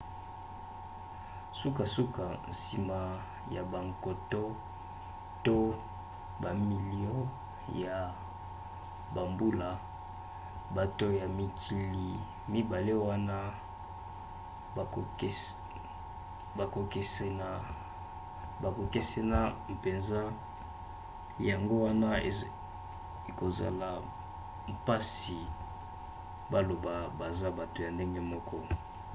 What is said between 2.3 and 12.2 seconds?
nsima ya bankoto to bamilio ya bambula bato ya mikili